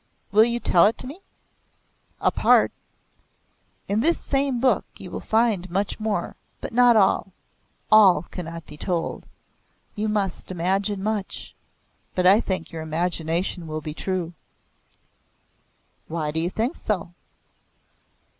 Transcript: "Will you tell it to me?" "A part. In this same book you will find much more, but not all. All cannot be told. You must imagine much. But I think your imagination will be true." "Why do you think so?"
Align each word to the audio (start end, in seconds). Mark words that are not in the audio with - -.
"Will 0.31 0.43
you 0.45 0.59
tell 0.59 0.87
it 0.87 0.97
to 0.97 1.05
me?" 1.05 1.19
"A 2.19 2.31
part. 2.31 2.71
In 3.87 3.99
this 3.99 4.19
same 4.19 4.59
book 4.59 4.83
you 4.97 5.11
will 5.11 5.19
find 5.19 5.69
much 5.69 5.99
more, 5.99 6.35
but 6.59 6.73
not 6.73 6.95
all. 6.95 7.31
All 7.91 8.23
cannot 8.23 8.65
be 8.65 8.77
told. 8.77 9.27
You 9.93 10.09
must 10.09 10.49
imagine 10.49 11.03
much. 11.03 11.53
But 12.15 12.25
I 12.25 12.39
think 12.41 12.71
your 12.71 12.81
imagination 12.81 13.67
will 13.67 13.79
be 13.79 13.93
true." 13.93 14.33
"Why 16.07 16.31
do 16.31 16.39
you 16.39 16.49
think 16.49 16.77
so?" 16.77 17.13